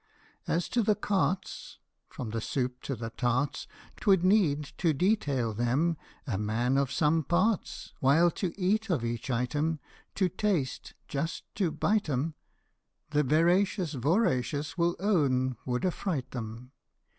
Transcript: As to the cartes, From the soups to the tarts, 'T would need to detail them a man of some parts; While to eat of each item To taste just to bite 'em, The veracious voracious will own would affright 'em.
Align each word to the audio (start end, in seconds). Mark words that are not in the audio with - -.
As 0.47 0.67
to 0.69 0.81
the 0.81 0.95
cartes, 0.95 1.77
From 2.09 2.31
the 2.31 2.41
soups 2.41 2.87
to 2.87 2.95
the 2.95 3.11
tarts, 3.11 3.67
'T 3.97 4.05
would 4.07 4.23
need 4.23 4.63
to 4.79 4.93
detail 4.93 5.53
them 5.53 5.95
a 6.25 6.39
man 6.39 6.75
of 6.75 6.91
some 6.91 7.21
parts; 7.23 7.93
While 7.99 8.31
to 8.31 8.51
eat 8.59 8.89
of 8.89 9.05
each 9.05 9.29
item 9.29 9.77
To 10.15 10.27
taste 10.27 10.95
just 11.07 11.43
to 11.53 11.69
bite 11.69 12.09
'em, 12.09 12.33
The 13.11 13.21
veracious 13.21 13.93
voracious 13.93 14.75
will 14.75 14.95
own 14.99 15.57
would 15.67 15.85
affright 15.85 16.35
'em. 16.35 16.71